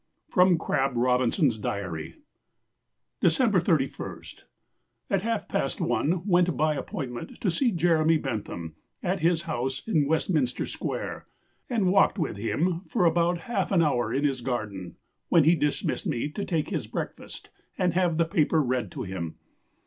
[Sidenote: 0.33 0.57
Crabb 0.57 0.91
Robinson's 0.97 1.59
Diary.] 1.59 2.15
"December 3.19 3.59
31st. 3.59 4.45
At 5.11 5.21
half 5.21 5.47
past 5.47 5.79
one 5.79 6.25
went 6.25 6.57
by 6.57 6.73
appointment 6.73 7.39
to 7.39 7.51
see 7.51 7.69
Jeremy 7.71 8.17
Bentham, 8.17 8.73
at 9.03 9.19
his 9.19 9.43
house 9.43 9.87
in 9.87 10.07
Westminster 10.07 10.65
Square, 10.65 11.27
and 11.69 11.91
walked 11.91 12.17
with 12.17 12.37
him 12.37 12.81
for 12.87 13.05
about 13.05 13.41
half 13.41 13.71
an 13.71 13.83
hour 13.83 14.11
in 14.11 14.23
his 14.23 14.41
garden, 14.41 14.95
when 15.29 15.43
he 15.43 15.53
dismissed 15.55 16.07
me 16.07 16.29
to 16.31 16.45
take 16.45 16.69
his 16.69 16.87
breakfast 16.87 17.51
and 17.77 17.93
have 17.93 18.17
the 18.17 18.25
paper 18.25 18.59
read 18.59 18.89
to 18.93 19.03
him. 19.03 19.35